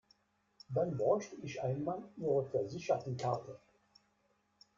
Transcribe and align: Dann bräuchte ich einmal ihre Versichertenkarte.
Dann 0.69 0.97
bräuchte 0.97 1.35
ich 1.43 1.61
einmal 1.61 2.01
ihre 2.17 2.43
Versichertenkarte. 2.49 3.59